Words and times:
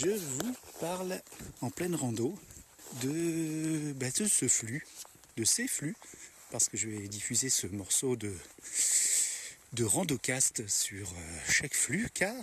je 0.00 0.10
vous 0.10 0.54
parle 0.80 1.20
en 1.60 1.70
pleine 1.70 1.96
rando 1.96 2.38
de, 3.02 3.92
bah, 3.96 4.10
de 4.10 4.28
ce 4.28 4.46
flux, 4.46 4.86
de 5.36 5.44
ces 5.44 5.66
flux, 5.66 5.96
parce 6.52 6.68
que 6.68 6.76
je 6.76 6.88
vais 6.88 7.08
diffuser 7.08 7.50
ce 7.50 7.66
morceau 7.66 8.14
de, 8.14 8.32
de 9.72 9.84
randocast 9.84 10.68
sur 10.68 11.08
euh, 11.08 11.38
chaque 11.48 11.74
flux, 11.74 12.08
car 12.14 12.36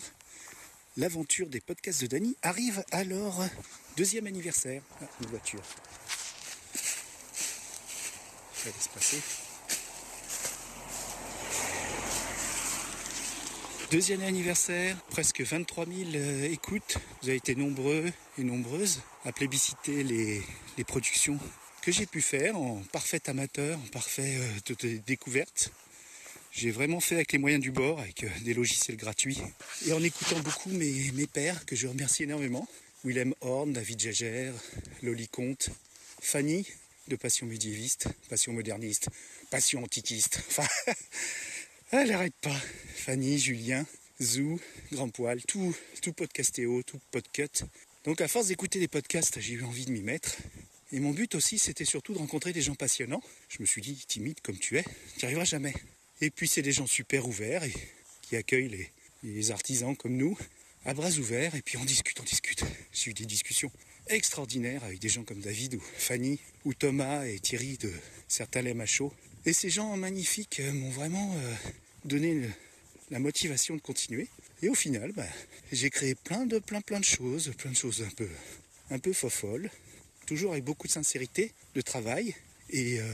l'aventure 0.98 1.48
des 1.48 1.62
podcasts 1.62 2.02
de 2.02 2.08
Dany 2.08 2.36
arrive 2.42 2.84
à 2.92 3.06
leur 3.06 3.48
deuxième 3.96 4.28
anniversaire. 4.28 4.82
Ah, 5.02 5.06
une 5.22 5.28
voiture. 5.28 5.64
Je 8.64 8.66
laisse 8.66 8.88
passer. 8.94 9.45
Deuxième 13.92 14.24
anniversaire, 14.24 14.98
presque 15.12 15.42
23 15.42 15.86
000 15.86 16.00
euh, 16.16 16.52
écoutes. 16.52 16.98
Vous 17.22 17.30
avez 17.30 17.38
été 17.38 17.56
nombreux 17.56 18.12
et 18.38 18.44
nombreuses 18.44 19.02
à 19.26 19.32
plébisciter 19.32 20.04
les, 20.04 20.42
productions 20.86 21.40
que 21.84 21.92
j'ai 21.92 22.08
pu 22.08 22.22
faire 22.22 22.58
en 22.58 22.82
parfait 22.92 23.22
amateur, 23.30 23.78
en 23.78 23.88
parfait 23.90 24.38
euh, 24.40 24.98
découverte. 25.06 25.72
J'ai 26.52 26.72
vraiment 26.72 27.00
fait 27.00 27.16
avec 27.16 27.32
les 27.32 27.38
moyens 27.38 27.62
du 27.62 27.70
bord, 27.70 28.00
avec 28.00 28.24
euh, 28.24 28.30
des 28.42 28.56
logiciels 28.56 28.98
gratuits. 28.98 29.40
Et 29.86 29.94
en 29.94 30.02
écoutant 30.02 30.40
beaucoup 30.40 30.72
mes, 30.72 31.28
pères, 31.28 31.64
que 31.66 31.76
je 31.76 31.88
remercie 31.88 32.24
énormément. 32.24 32.68
Willem 33.04 33.36
Horn, 33.42 33.72
David 33.72 34.00
Gégère, 34.00 34.54
Loli 35.04 35.28
Comte, 35.28 35.70
Fanny, 36.22 36.66
de 37.08 37.16
Passion 37.16 37.46
médiéviste, 37.46 38.08
Passion 38.30 38.52
moderniste, 38.52 39.10
Passion 39.52 39.84
antiquiste. 39.84 40.42
elle 41.92 42.10
n'arrête 42.10 42.36
pas. 42.42 42.60
Fanny, 42.96 43.38
Julien, 43.40 43.86
Zou, 44.22 44.60
Grand 44.92 45.10
Poil, 45.10 45.42
tout, 45.44 45.76
tout 46.02 46.14
podcastéo, 46.14 46.84
tout 46.84 47.00
podcut. 47.12 47.66
Donc 48.04 48.22
à 48.22 48.28
force 48.28 48.48
d'écouter 48.48 48.80
des 48.80 48.88
podcasts, 48.88 49.40
j'ai 49.40 49.54
eu 49.54 49.64
envie 49.64 49.86
de 49.86 49.92
m'y 49.92 50.02
mettre. 50.02 50.38
Et 50.92 51.00
mon 51.00 51.12
but 51.12 51.36
aussi, 51.36 51.60
c'était 51.60 51.86
surtout 51.86 52.14
de 52.14 52.20
rencontrer 52.20 52.54
des 52.54 52.62
gens 52.62 52.76
passionnants. 52.76 53.22
Je 53.50 53.58
me 53.60 53.66
suis 53.66 53.82
dit, 53.82 53.96
timide 54.08 54.40
comme 54.42 54.58
tu 54.58 54.78
es, 54.78 54.84
tu 54.84 55.20
n'y 55.20 55.26
arriveras 55.26 55.46
jamais. 55.46 55.74
Et 56.22 56.30
puis 56.30 56.48
c'est 56.48 56.62
des 56.62 56.72
gens 56.72 56.88
super 56.88 57.28
ouverts 57.28 57.64
et 57.64 57.74
qui 58.22 58.36
accueillent 58.36 58.90
les, 59.24 59.52
artisans 59.52 59.96
comme 59.96 60.16
nous 60.16 60.38
à 60.86 60.94
bras 60.94 61.10
ouverts 61.10 61.56
et 61.56 61.62
puis 61.62 61.78
on 61.78 61.86
discute, 61.86 62.20
on 62.20 62.24
discute. 62.24 62.64
J'ai 62.94 63.12
eu 63.12 63.14
des 63.14 63.26
discussions 63.26 63.72
extraordinaires 64.08 64.84
avec 64.84 65.00
des 65.00 65.10
gens 65.10 65.24
comme 65.24 65.42
David 65.42 65.76
ou 65.76 65.84
Fanny 65.98 66.40
ou 66.64 66.74
Thomas 66.74 67.26
et 67.26 67.40
Thierry 67.40 67.78
de 67.78 67.92
certains 68.28 68.86
chaud. 68.86 69.12
Et 69.48 69.54
ces 69.54 69.70
gens 69.70 69.96
magnifiques 69.96 70.60
euh, 70.60 70.72
m'ont 70.74 70.90
vraiment 70.90 71.32
euh, 71.36 71.56
donné 72.04 72.50
la 73.12 73.20
motivation 73.20 73.76
de 73.76 73.82
continuer. 73.82 74.28
Et 74.64 74.70
au 74.70 74.74
final, 74.74 75.12
bah, 75.12 75.28
j'ai 75.72 75.92
créé 75.92 76.16
plein 76.16 76.48
de 76.48 76.58
plein 76.58 76.82
plein 76.82 77.00
de 77.00 77.06
choses, 77.06 77.54
plein 77.56 77.70
de 77.70 77.76
choses 77.76 78.02
un 78.02 78.10
peu 78.10 78.28
un 78.90 78.98
peu 78.98 79.14
folles, 79.14 79.70
toujours 80.26 80.54
avec 80.54 80.64
beaucoup 80.64 80.88
de 80.88 80.92
sincérité, 80.92 81.52
de 81.76 81.82
travail. 81.82 82.36
Et 82.72 83.00
euh, 83.00 83.14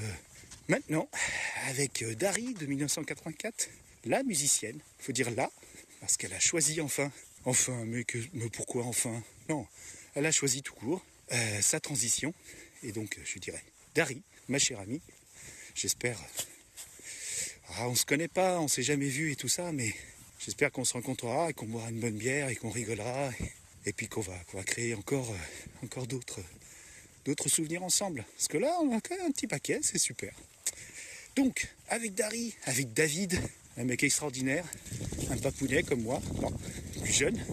maintenant, 0.70 1.10
avec 1.68 2.06
Dari 2.18 2.54
de 2.54 2.66
1984, 2.66 3.70
la 4.06 4.24
musicienne, 4.24 4.80
faut 5.00 5.12
dire 5.12 5.32
là, 5.32 5.52
parce 6.00 6.16
qu'elle 6.16 6.34
a 6.34 6.40
choisi 6.40 6.80
enfin, 6.80 7.12
enfin, 7.44 7.84
mais, 7.86 8.06
que, 8.06 8.18
mais 8.34 8.50
pourquoi 8.50 8.86
enfin? 8.86 9.22
Non, 9.50 9.68
elle 10.16 10.26
a 10.26 10.32
choisi 10.32 10.62
tout 10.62 10.74
court 10.74 11.04
sa 11.62 11.80
transition. 11.80 12.34
Et 12.84 12.92
donc, 12.92 13.18
je 13.24 13.40
dirais, 13.40 13.64
Dari, 13.96 14.22
ma 14.50 14.60
chère 14.60 14.80
amie, 14.82 15.02
j'espère. 15.76 16.20
Ah, 17.78 17.88
on 17.88 17.96
se 17.96 18.06
connaît 18.06 18.28
pas, 18.28 18.60
on 18.60 18.68
s'est 18.68 18.84
jamais 18.84 19.08
vu 19.08 19.32
et 19.32 19.36
tout 19.36 19.48
ça, 19.48 19.72
mais 19.72 19.94
j'espère 20.44 20.72
qu'on 20.72 20.84
se 20.84 20.94
rencontrera 20.94 21.50
et 21.50 21.54
qu'on 21.54 21.68
boira 21.68 21.90
une 21.90 22.00
bonne 22.00 22.18
bière 22.18 22.50
et 22.50 22.56
qu'on 22.56 22.70
rigolera 22.70 23.30
et, 23.86 23.94
puis 23.94 24.08
qu'on 24.08 24.22
va, 24.22 24.36
créer 24.66 24.94
encore, 24.94 25.30
euh, 25.32 25.86
encore 25.86 26.06
d'autres, 26.06 26.42
souvenirs 27.48 27.84
ensemble. 27.84 28.26
Parce 28.36 28.50
que 28.50 28.58
là, 28.58 28.78
on 28.82 28.96
a 28.96 29.00
quand 29.00 29.16
même 29.16 29.28
un 29.28 29.32
petit 29.32 29.48
paquet, 29.48 29.80
c'est 29.84 29.98
super. 29.98 30.34
Donc, 31.36 31.68
avec 31.88 32.14
Dari, 32.14 32.54
avec 32.66 32.94
David, 32.94 33.40
un 33.78 33.86
mec 33.86 34.04
extraordinaire, 34.04 34.66
un 35.30 35.38
papounet 35.38 35.84
comme 35.84 36.02
moi, 36.02 36.22
plus 37.02 37.14
jeune. 37.14 37.44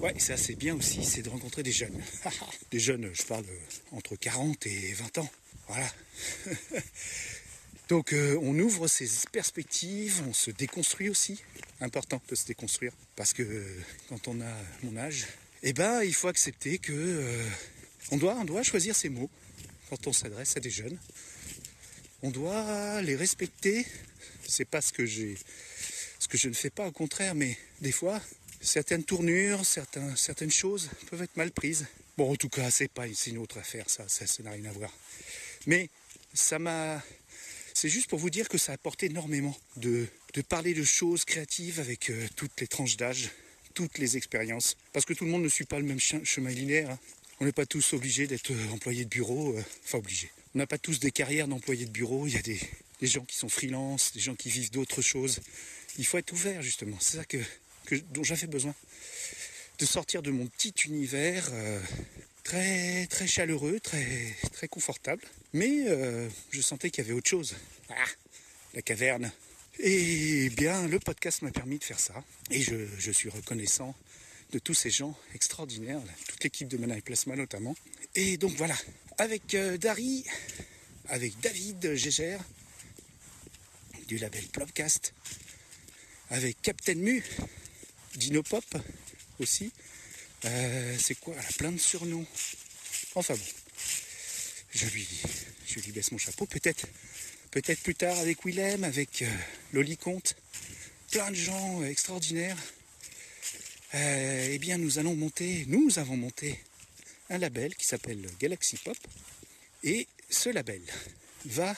Ouais, 0.00 0.18
ça 0.18 0.38
c'est 0.38 0.54
bien 0.54 0.74
aussi, 0.74 1.04
c'est 1.04 1.20
de 1.20 1.28
rencontrer 1.28 1.62
des 1.62 1.72
jeunes. 1.72 2.00
des 2.70 2.80
jeunes, 2.80 3.10
je 3.12 3.22
parle 3.24 3.44
euh, 3.44 3.96
entre 3.96 4.16
40 4.16 4.66
et 4.66 4.94
20 4.94 5.18
ans. 5.18 5.28
Voilà. 5.70 5.88
Donc 7.88 8.12
euh, 8.12 8.36
on 8.42 8.58
ouvre 8.58 8.88
ses 8.88 9.08
perspectives, 9.30 10.20
on 10.28 10.32
se 10.32 10.50
déconstruit 10.50 11.08
aussi. 11.08 11.42
Important 11.80 12.20
de 12.28 12.34
se 12.34 12.44
déconstruire. 12.44 12.92
Parce 13.14 13.32
que 13.32 13.44
euh, 13.44 13.80
quand 14.08 14.26
on 14.26 14.40
a 14.40 14.52
mon 14.82 14.96
âge, 14.96 15.26
eh 15.62 15.72
ben 15.72 16.02
il 16.02 16.12
faut 16.12 16.26
accepter 16.26 16.78
que 16.78 16.92
euh, 16.92 17.48
on, 18.10 18.16
doit, 18.16 18.34
on 18.34 18.44
doit 18.44 18.64
choisir 18.64 18.96
ses 18.96 19.10
mots 19.10 19.30
quand 19.88 20.08
on 20.08 20.12
s'adresse 20.12 20.56
à 20.56 20.60
des 20.60 20.70
jeunes. 20.70 20.98
On 22.22 22.30
doit 22.30 23.00
les 23.02 23.14
respecter. 23.14 23.86
C'est 24.48 24.64
pas 24.64 24.80
ce 24.80 24.92
que 24.92 25.06
j'ai 25.06 25.36
ce 26.18 26.26
que 26.26 26.36
je 26.36 26.48
ne 26.48 26.54
fais 26.54 26.70
pas 26.70 26.86
au 26.86 26.92
contraire, 26.92 27.34
mais 27.36 27.56
des 27.80 27.92
fois, 27.92 28.20
certaines 28.60 29.04
tournures, 29.04 29.64
certaines 29.64 30.50
choses 30.50 30.90
peuvent 31.10 31.22
être 31.22 31.36
mal 31.36 31.50
prises. 31.50 31.86
Bon, 32.18 32.32
en 32.32 32.36
tout 32.36 32.50
cas, 32.50 32.70
c'est 32.70 32.88
pas 32.88 33.06
une 33.06 33.38
autre 33.38 33.58
affaire, 33.58 33.88
ça, 33.88 34.06
ça 34.08 34.42
n'a 34.42 34.50
rien 34.50 34.66
à 34.66 34.72
voir. 34.72 34.92
Mais 35.66 35.88
ça 36.34 36.58
m'a, 36.58 37.02
c'est 37.74 37.88
juste 37.88 38.08
pour 38.08 38.18
vous 38.18 38.30
dire 38.30 38.48
que 38.48 38.58
ça 38.58 38.72
apporte 38.72 39.02
énormément 39.02 39.56
de, 39.76 40.06
parler 40.48 40.74
de 40.74 40.84
choses 40.84 41.24
créatives 41.24 41.80
avec 41.80 42.10
euh, 42.10 42.26
toutes 42.36 42.60
les 42.60 42.66
tranches 42.66 42.96
d'âge, 42.96 43.30
toutes 43.74 43.98
les 43.98 44.16
expériences, 44.16 44.76
parce 44.92 45.04
que 45.04 45.14
tout 45.14 45.24
le 45.24 45.30
monde 45.30 45.42
ne 45.42 45.48
suit 45.48 45.64
pas 45.64 45.78
le 45.78 45.84
même 45.84 45.98
che- 45.98 46.24
chemin 46.24 46.50
linéaire. 46.50 46.90
hein. 46.90 46.98
On 47.40 47.46
n'est 47.46 47.52
pas 47.52 47.66
tous 47.66 47.94
obligés 47.94 48.26
d'être 48.26 48.52
euh, 48.52 48.70
employés 48.72 49.04
de 49.04 49.08
bureau, 49.10 49.56
euh, 49.56 49.62
enfin 49.84 49.98
obligés. 49.98 50.30
On 50.54 50.58
n'a 50.58 50.66
pas 50.66 50.78
tous 50.78 51.00
des 51.00 51.10
carrières 51.10 51.48
d'employés 51.48 51.86
de 51.86 51.90
bureau. 51.90 52.26
Il 52.26 52.34
y 52.34 52.36
a 52.36 52.42
des, 52.42 52.60
gens 53.02 53.24
qui 53.24 53.36
sont 53.36 53.48
freelance, 53.48 54.12
des 54.12 54.20
gens 54.20 54.34
qui 54.34 54.50
vivent 54.50 54.70
d'autres 54.70 55.00
choses. 55.00 55.40
Il 55.96 56.04
faut 56.04 56.18
être 56.18 56.32
ouvert 56.32 56.60
justement. 56.62 56.98
C'est 57.00 57.16
ça 57.16 57.24
que, 57.24 57.38
dont 58.10 58.24
j'avais 58.24 58.46
besoin, 58.46 58.74
de 59.78 59.86
sortir 59.86 60.20
de 60.22 60.30
mon 60.30 60.46
petit 60.46 60.74
univers 60.84 61.48
très 62.44 63.06
très 63.06 63.26
chaleureux, 63.26 63.80
très 63.80 64.34
très 64.52 64.68
confortable. 64.68 65.22
Mais 65.52 65.88
euh, 65.88 66.28
je 66.50 66.60
sentais 66.60 66.90
qu'il 66.90 67.04
y 67.04 67.06
avait 67.06 67.16
autre 67.16 67.28
chose. 67.28 67.56
Ah, 67.90 68.04
la 68.74 68.82
caverne. 68.82 69.32
Et 69.78 70.50
bien, 70.50 70.86
le 70.88 70.98
podcast 70.98 71.42
m'a 71.42 71.50
permis 71.50 71.78
de 71.78 71.84
faire 71.84 72.00
ça. 72.00 72.22
Et 72.50 72.60
je, 72.60 72.86
je 72.98 73.10
suis 73.10 73.30
reconnaissant 73.30 73.94
de 74.52 74.58
tous 74.58 74.74
ces 74.74 74.90
gens 74.90 75.16
extraordinaires, 75.34 76.00
toute 76.28 76.42
l'équipe 76.44 76.68
de 76.68 76.76
Mana 76.76 77.00
Plasma 77.00 77.36
notamment. 77.36 77.76
Et 78.14 78.36
donc 78.36 78.52
voilà, 78.56 78.76
avec 79.18 79.54
euh, 79.54 79.76
Dari, 79.76 80.24
avec 81.08 81.38
David 81.40 81.94
Gégère, 81.94 82.40
du 84.08 84.18
label 84.18 84.44
Plopcast, 84.48 85.14
avec 86.30 86.60
Captain 86.62 86.96
Mu, 86.96 87.24
Dinopop 88.16 88.64
aussi. 89.38 89.72
Euh, 90.46 90.96
c'est 90.98 91.16
quoi? 91.16 91.34
Elle 91.38 91.46
a 91.46 91.52
plein 91.58 91.72
de 91.72 91.78
surnoms. 91.78 92.26
Enfin 93.14 93.34
bon, 93.34 93.44
je 94.72 94.86
lui, 94.86 95.06
je 95.66 95.80
lui 95.80 95.92
baisse 95.92 96.12
mon 96.12 96.18
chapeau. 96.18 96.46
Peut-être, 96.46 96.86
peut-être 97.50 97.82
plus 97.82 97.94
tard 97.94 98.18
avec 98.18 98.44
Willem, 98.44 98.84
avec 98.84 99.22
euh, 99.22 99.30
Loli 99.72 99.96
Comte, 99.96 100.36
plein 101.10 101.30
de 101.30 101.36
gens 101.36 101.82
euh, 101.82 101.86
extraordinaires. 101.86 102.56
Euh, 103.94 104.48
eh 104.52 104.58
bien, 104.58 104.78
nous 104.78 104.98
allons 104.98 105.16
monter, 105.16 105.64
nous 105.66 105.98
avons 105.98 106.16
monté 106.16 106.58
un 107.28 107.38
label 107.38 107.74
qui 107.74 107.86
s'appelle 107.86 108.24
Galaxy 108.38 108.76
Pop. 108.76 108.96
Et 109.82 110.06
ce 110.28 110.50
label 110.50 110.82
va, 111.46 111.74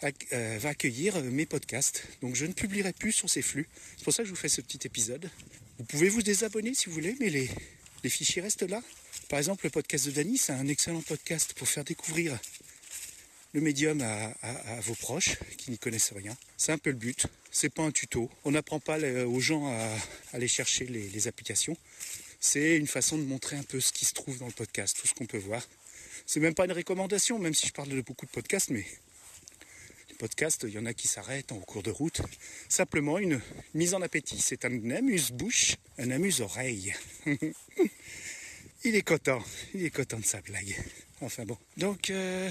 va 0.00 0.68
accueillir 0.68 1.22
mes 1.22 1.46
podcasts. 1.46 2.02
Donc 2.22 2.34
je 2.34 2.46
ne 2.46 2.52
publierai 2.52 2.92
plus 2.92 3.12
sur 3.12 3.30
ces 3.30 3.42
flux. 3.42 3.68
C'est 3.96 4.04
pour 4.04 4.12
ça 4.12 4.22
que 4.22 4.26
je 4.26 4.30
vous 4.30 4.40
fais 4.40 4.48
ce 4.48 4.62
petit 4.62 4.80
épisode. 4.86 5.30
Vous 5.78 5.84
pouvez 5.84 6.08
vous 6.08 6.22
désabonner 6.22 6.72
si 6.72 6.86
vous 6.86 6.92
voulez, 6.92 7.16
mais 7.18 7.30
les, 7.30 7.48
fichiers 8.08 8.42
restent 8.42 8.62
là. 8.62 8.80
Par 9.28 9.40
exemple, 9.40 9.64
le 9.64 9.70
podcast 9.70 10.06
de 10.06 10.12
Dany, 10.12 10.38
c'est 10.38 10.52
un 10.52 10.68
excellent 10.68 11.02
podcast 11.02 11.52
pour 11.54 11.66
faire 11.66 11.82
découvrir 11.82 12.38
le 13.54 13.60
médium 13.60 14.00
à, 14.00 14.80
vos 14.82 14.94
proches 14.94 15.36
qui 15.58 15.72
n'y 15.72 15.78
connaissent 15.78 16.12
rien. 16.12 16.36
C'est 16.56 16.70
un 16.70 16.78
peu 16.78 16.90
le 16.90 16.96
but. 16.96 17.26
C'est 17.50 17.70
pas 17.70 17.82
un 17.82 17.90
tuto. 17.90 18.30
On 18.44 18.52
n'apprend 18.52 18.78
pas 18.78 18.98
aux 19.24 19.40
gens 19.40 19.66
à, 19.66 19.76
à 19.76 19.98
aller 20.34 20.48
chercher 20.48 20.86
les, 20.86 21.08
les 21.08 21.28
applications. 21.28 21.76
C'est 22.38 22.76
une 22.76 22.86
façon 22.86 23.18
de 23.18 23.24
montrer 23.24 23.56
un 23.56 23.62
peu 23.64 23.80
ce 23.80 23.92
qui 23.92 24.04
se 24.04 24.12
trouve 24.12 24.38
dans 24.38 24.46
le 24.46 24.52
podcast, 24.52 24.96
tout 25.00 25.08
ce 25.08 25.14
qu'on 25.14 25.26
peut 25.26 25.38
voir. 25.38 25.66
C'est 26.24 26.40
même 26.40 26.54
pas 26.54 26.66
une 26.66 26.72
recommandation, 26.72 27.40
même 27.40 27.54
si 27.54 27.66
je 27.66 27.72
parle 27.72 27.88
de 27.88 28.00
beaucoup 28.00 28.26
de 28.26 28.30
podcasts, 28.30 28.70
mais 28.70 28.86
les 30.14 30.18
podcasts, 30.18 30.64
il 30.68 30.74
y 30.74 30.78
en 30.78 30.86
a 30.86 30.94
qui 30.94 31.08
s'arrêtent 31.08 31.50
en 31.50 31.58
cours 31.58 31.82
de 31.82 31.90
route. 31.90 32.20
Simplement 32.68 33.18
une 33.18 33.40
mise 33.74 33.94
en 33.94 34.02
appétit. 34.02 34.40
C'est 34.40 34.64
un 34.64 34.90
amuse-bouche, 34.90 35.74
un 35.98 36.12
amuse-oreille. 36.12 36.94
il 38.84 38.94
est 38.94 39.02
content, 39.02 39.42
il 39.74 39.84
est 39.84 39.90
content 39.90 40.20
de 40.20 40.24
sa 40.24 40.40
blague. 40.40 40.76
Enfin 41.20 41.44
bon. 41.44 41.58
Donc, 41.78 42.10
euh, 42.10 42.48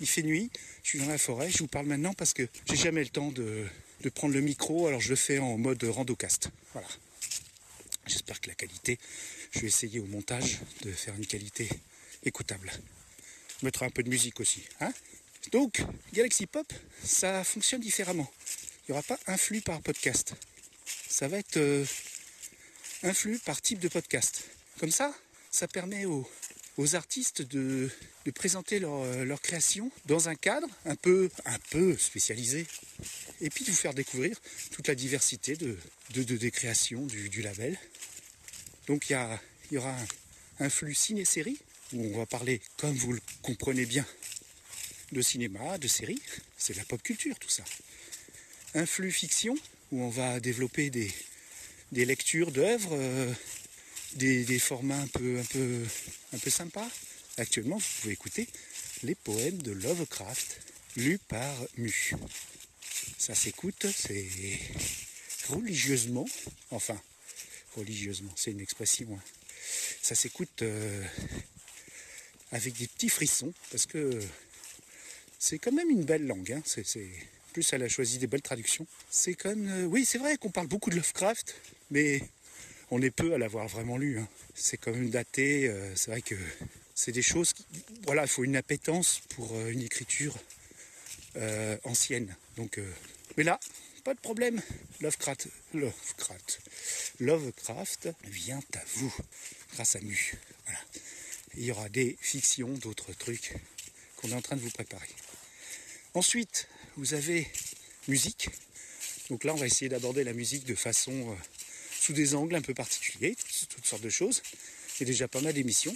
il 0.00 0.06
fait 0.06 0.22
nuit, 0.22 0.48
je 0.84 0.90
suis 0.90 0.98
dans 1.00 1.08
la 1.08 1.18
forêt, 1.18 1.50
je 1.50 1.58
vous 1.58 1.66
parle 1.66 1.86
maintenant 1.86 2.14
parce 2.14 2.32
que 2.32 2.48
j'ai 2.66 2.76
jamais 2.76 3.02
le 3.02 3.08
temps 3.08 3.32
de, 3.32 3.66
prendre 4.14 4.34
le 4.34 4.40
micro, 4.40 4.86
alors 4.86 5.00
je 5.00 5.08
le 5.08 5.16
fais 5.16 5.40
en 5.40 5.58
mode 5.58 5.82
randocast. 5.82 6.50
Voilà. 6.72 6.88
J'espère 8.06 8.40
que 8.40 8.46
la 8.46 8.54
qualité, 8.54 9.00
je 9.50 9.58
vais 9.58 9.66
essayer 9.66 9.98
au 9.98 10.06
montage 10.06 10.60
de 10.82 10.92
faire 10.92 11.16
une 11.16 11.26
qualité 11.26 11.68
écoutable. 12.22 12.70
Je 13.60 13.66
mettrai 13.66 13.86
un 13.86 13.90
peu 13.90 14.04
de 14.04 14.08
musique 14.08 14.38
aussi. 14.38 14.62
Hein? 14.80 14.92
Donc, 15.52 15.82
Galaxy 16.12 16.46
Pop, 16.46 16.72
ça 17.04 17.44
fonctionne 17.44 17.80
différemment. 17.80 18.30
Il 18.88 18.92
n'y 18.92 18.98
aura 18.98 19.02
pas 19.02 19.18
un 19.26 19.36
flux 19.36 19.60
par 19.60 19.80
podcast. 19.80 20.34
Ça 21.08 21.28
va 21.28 21.38
être 21.38 21.56
euh, 21.56 21.84
un 23.02 23.14
flux 23.14 23.38
par 23.38 23.60
type 23.60 23.78
de 23.78 23.88
podcast. 23.88 24.44
Comme 24.78 24.90
ça, 24.90 25.14
ça 25.50 25.68
permet 25.68 26.04
aux, 26.04 26.26
artistes 26.94 27.42
de, 27.42 27.90
présenter 28.34 28.78
leur, 28.78 29.04
leur, 29.24 29.40
création 29.40 29.90
dans 30.04 30.28
un 30.28 30.34
cadre 30.34 30.68
un 30.84 30.96
peu, 30.96 31.30
un 31.46 31.96
spécialisé 31.96 32.66
et 33.40 33.48
puis 33.48 33.64
de 33.64 33.70
vous 33.70 33.76
faire 33.76 33.94
découvrir 33.94 34.38
toute 34.72 34.88
la 34.88 34.94
diversité 34.94 35.56
de, 35.56 35.78
de, 36.10 36.22
des 36.36 36.50
créations 36.50 37.06
du, 37.06 37.42
label. 37.42 37.78
Donc 38.86 39.08
il 39.08 39.16
y, 39.70 39.74
y 39.74 39.78
aura 39.78 39.96
un, 40.60 40.68
flux 40.68 40.94
ciné-série 40.94 41.58
où 41.92 42.04
on 42.14 42.18
va 42.18 42.26
parler, 42.26 42.60
comme 42.76 42.94
vous 42.94 43.12
le 43.12 43.20
comprenez 43.42 43.86
bien, 43.86 44.04
de 45.12 45.22
cinéma, 45.22 45.78
de 45.78 45.88
séries. 45.88 46.22
C'est 46.56 46.76
la 46.76 46.84
pop 46.84 47.02
culture 47.02 47.38
tout 47.38 47.50
ça. 47.50 47.64
Un 48.74 48.86
flux 48.86 49.12
fiction 49.12 49.56
où 49.92 50.02
on 50.02 50.10
va 50.10 50.40
développer 50.40 50.90
des, 50.90 51.12
lectures 51.92 52.52
d'œuvres. 52.52 52.90
Euh, 52.92 53.32
des, 54.16 54.58
formats 54.58 54.98
un 54.98 55.06
peu, 55.08 55.42
un, 56.32 56.50
sympas. 56.50 56.88
Actuellement, 57.36 57.76
vous 57.76 58.00
pouvez 58.00 58.12
écouter 58.14 58.48
les 59.02 59.14
poèmes 59.14 59.60
de 59.62 59.72
Lovecraft 59.72 60.60
lus 60.96 61.18
par 61.18 61.54
Mu. 61.76 62.14
Ça 63.18 63.34
s'écoute, 63.34 63.86
c'est 63.94 64.58
religieusement, 65.48 66.26
enfin, 66.70 67.00
religieusement, 67.74 68.32
c'est 68.36 68.52
une 68.52 68.60
expression. 68.60 69.08
Hein. 69.12 69.22
Ça 70.00 70.14
s'écoute 70.14 70.62
euh, 70.62 71.04
avec 72.52 72.74
des 72.74 72.86
petits 72.86 73.08
frissons, 73.08 73.52
parce 73.70 73.86
que 73.86 74.20
c'est 75.46 75.58
quand 75.60 75.70
même 75.70 75.90
une 75.90 76.04
belle 76.04 76.26
langue. 76.26 76.50
Hein. 76.50 76.62
Plus, 77.52 77.72
elle 77.72 77.84
a 77.84 77.88
choisi 77.88 78.18
des 78.18 78.26
belles 78.26 78.42
traductions. 78.42 78.84
C'est 79.10 79.34
même. 79.44 79.68
Euh, 79.68 79.84
oui, 79.84 80.04
c'est 80.04 80.18
vrai 80.18 80.36
qu'on 80.38 80.50
parle 80.50 80.66
beaucoup 80.66 80.90
de 80.90 80.96
Lovecraft, 80.96 81.54
mais 81.92 82.20
on 82.90 83.00
est 83.00 83.12
peu 83.12 83.32
à 83.32 83.38
l'avoir 83.38 83.68
vraiment 83.68 83.96
lu. 83.96 84.18
Hein. 84.18 84.28
C'est 84.56 84.76
quand 84.76 84.90
même 84.90 85.08
daté. 85.08 85.68
Euh, 85.68 85.94
c'est 85.94 86.10
vrai 86.10 86.20
que 86.20 86.34
c'est 86.96 87.12
des 87.12 87.22
choses. 87.22 87.52
Qui, 87.52 87.64
voilà, 88.06 88.22
il 88.22 88.28
faut 88.28 88.42
une 88.42 88.56
appétence 88.56 89.22
pour 89.28 89.54
euh, 89.54 89.70
une 89.70 89.82
écriture 89.82 90.34
ancienne. 91.84 92.34
Donc, 92.56 92.80
mais 93.36 93.44
là, 93.44 93.60
pas 94.04 94.14
de 94.14 94.20
problème. 94.20 94.62
Lovecraft, 95.02 95.48
Lovecraft, 95.74 96.60
Lovecraft 97.20 98.08
vient 98.24 98.62
à 98.74 98.82
vous 98.94 99.14
grâce 99.74 99.96
à 99.96 100.00
Mu. 100.00 100.32
Il 101.58 101.64
y 101.64 101.70
aura 101.70 101.90
des 101.90 102.16
fictions, 102.22 102.70
d'autres 102.70 103.12
trucs 103.12 103.52
qu'on 104.16 104.30
est 104.30 104.34
en 104.34 104.40
train 104.40 104.56
de 104.56 104.62
vous 104.62 104.70
préparer. 104.70 105.10
Ensuite, 106.16 106.66
vous 106.96 107.12
avez 107.12 107.46
musique. 108.08 108.48
Donc 109.28 109.44
là, 109.44 109.52
on 109.52 109.56
va 109.56 109.66
essayer 109.66 109.90
d'aborder 109.90 110.24
la 110.24 110.32
musique 110.32 110.64
de 110.64 110.74
façon 110.74 111.36
sous 111.90 112.14
des 112.14 112.34
angles 112.34 112.54
un 112.54 112.62
peu 112.62 112.72
particuliers, 112.72 113.36
toutes 113.68 113.84
sortes 113.84 114.00
de 114.00 114.08
choses. 114.08 114.42
Il 114.94 115.00
y 115.00 115.02
a 115.02 115.06
déjà 115.08 115.28
pas 115.28 115.42
mal 115.42 115.52
d'émissions, 115.52 115.94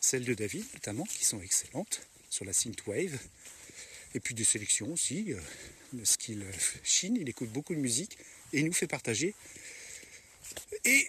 celles 0.00 0.24
de 0.24 0.32
David 0.32 0.64
notamment, 0.72 1.04
qui 1.04 1.26
sont 1.26 1.42
excellentes 1.42 2.06
sur 2.30 2.46
la 2.46 2.54
synthwave. 2.54 3.18
Et 4.14 4.20
puis 4.20 4.34
des 4.34 4.44
sélections 4.44 4.90
aussi. 4.90 5.34
Euh, 5.34 5.40
le 5.92 6.06
skill 6.06 6.46
Chine, 6.82 7.18
il 7.20 7.28
écoute 7.28 7.50
beaucoup 7.50 7.74
de 7.74 7.80
musique 7.80 8.16
et 8.54 8.60
il 8.60 8.64
nous 8.64 8.72
fait 8.72 8.86
partager. 8.86 9.34
Et 10.86 11.06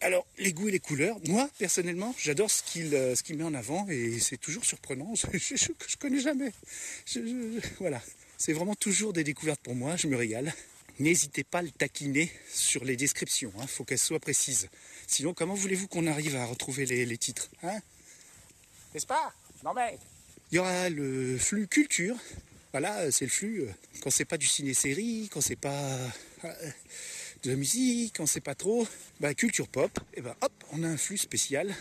alors, 0.00 0.26
les 0.38 0.52
goûts 0.52 0.68
et 0.68 0.72
les 0.72 0.78
couleurs, 0.78 1.18
moi, 1.26 1.50
personnellement, 1.58 2.14
j'adore 2.18 2.50
ce 2.50 2.62
qu'il 2.62 2.94
euh, 2.94 3.14
met 3.30 3.42
en 3.42 3.54
avant 3.54 3.88
et 3.88 4.20
c'est 4.20 4.36
toujours 4.36 4.64
surprenant. 4.64 5.12
Je, 5.32 5.54
ne 5.54 5.96
connais 5.98 6.20
jamais. 6.20 6.52
voilà. 7.80 8.00
C'est 8.36 8.52
vraiment 8.52 8.76
toujours 8.76 9.12
des 9.12 9.24
découvertes 9.24 9.60
pour 9.60 9.74
moi, 9.74 9.96
je 9.96 10.06
me 10.06 10.16
régale. 10.16 10.54
N'hésitez 11.00 11.42
pas 11.42 11.58
à 11.58 11.62
le 11.62 11.72
taquiner 11.72 12.30
sur 12.48 12.84
les 12.84 12.96
descriptions, 12.96 13.52
il 13.56 13.62
hein. 13.62 13.66
faut 13.66 13.82
qu'elles 13.84 13.98
soient 13.98 14.20
précises. 14.20 14.68
Sinon, 15.08 15.34
comment 15.34 15.54
voulez-vous 15.54 15.88
qu'on 15.88 16.06
arrive 16.06 16.36
à 16.36 16.44
retrouver 16.44 16.86
les, 16.86 17.18
titres 17.18 17.50
hein? 17.64 17.80
N'est-ce 18.94 19.06
pas? 19.06 19.32
Non 19.64 19.74
mais 19.74 19.98
Il 20.52 20.56
y 20.56 20.58
aura 20.60 20.88
le 20.88 21.36
flux 21.36 21.66
culture. 21.66 22.16
Voilà, 22.72 23.10
c'est 23.10 23.24
le 23.24 23.30
flux 23.30 23.62
euh, 23.62 23.72
quand 24.02 24.10
c'est 24.10 24.24
pas 24.24 24.38
du 24.38 24.46
ciné-série, 24.46 25.28
quand 25.32 25.40
c'est 25.40 25.56
pas 25.56 25.98
euh, 26.44 26.70
de 27.42 27.50
la 27.50 27.56
musique, 27.56 28.16
quand 28.16 28.26
c'est 28.26 28.40
pas 28.40 28.54
trop, 28.54 28.86
bah, 29.20 29.34
culture 29.34 29.68
pop, 29.68 29.98
et 30.14 30.20
ben 30.20 30.34
hop, 30.40 30.52
on 30.72 30.82
a 30.82 30.88
un 30.88 30.96
flux 30.96 31.18
spécial 31.18 31.74